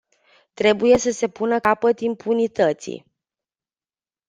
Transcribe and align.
Trebuie 0.53 0.97
să 0.97 1.11
se 1.11 1.27
pună 1.27 1.59
capăt 1.59 1.99
impunității. 1.99 3.05